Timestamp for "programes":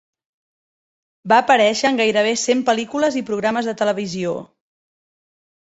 3.31-3.71